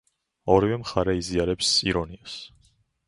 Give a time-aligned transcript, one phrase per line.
[0.53, 2.39] ორივე მხარე იზიარებს ირონიას.